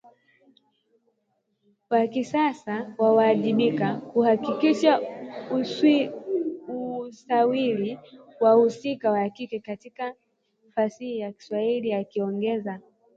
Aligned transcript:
wa 1.91 2.03
kisasa 2.13 2.75
wawajibike 2.97 3.87
kuhakiki 4.09 4.69
usawiri 7.07 7.99
wa 8.39 8.49
wahusika 8.55 9.11
wa 9.11 9.29
kike 9.29 9.59
katika 9.59 10.13
fasihi 10.75 11.19
ya 11.19 11.31
Kiswahili 11.33 11.93
akiongeza 11.93 12.79